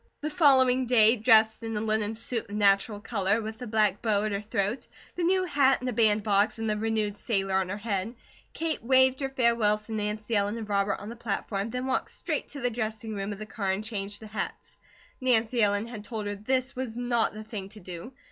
[0.21, 4.23] The following day, dressed in a linen suit of natural colour, with the black bow
[4.23, 7.77] at her throat, the new hat in a bandbox, and the renewed sailor on her
[7.77, 8.15] head,
[8.51, 12.47] Kate waved her farewells to Nancy Ellen and Robert on the platform, then walked straight
[12.49, 14.79] to the dressing room of the car, and changed the hats.
[15.21, 18.11] Nancy Ellen had told her this was NOT the thing to do.